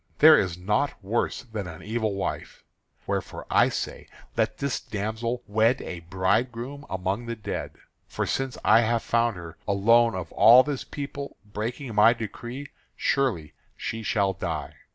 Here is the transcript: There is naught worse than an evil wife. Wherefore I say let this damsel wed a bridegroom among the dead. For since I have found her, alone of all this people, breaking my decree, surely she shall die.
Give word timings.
There 0.17 0.35
is 0.35 0.57
naught 0.57 0.95
worse 1.03 1.43
than 1.43 1.67
an 1.67 1.83
evil 1.83 2.15
wife. 2.15 2.63
Wherefore 3.05 3.45
I 3.51 3.69
say 3.69 4.07
let 4.35 4.57
this 4.57 4.79
damsel 4.79 5.43
wed 5.45 5.79
a 5.83 5.99
bridegroom 5.99 6.87
among 6.89 7.27
the 7.27 7.35
dead. 7.35 7.73
For 8.07 8.25
since 8.25 8.57
I 8.65 8.79
have 8.81 9.03
found 9.03 9.35
her, 9.37 9.59
alone 9.67 10.15
of 10.15 10.31
all 10.31 10.63
this 10.63 10.83
people, 10.83 11.37
breaking 11.45 11.93
my 11.93 12.13
decree, 12.13 12.69
surely 12.95 13.53
she 13.77 14.01
shall 14.01 14.33
die. 14.33 14.73